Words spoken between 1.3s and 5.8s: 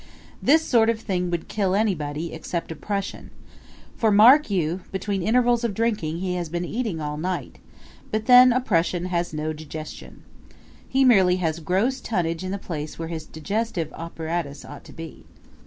kill anybody except a Prussian for, mark you, between intervals of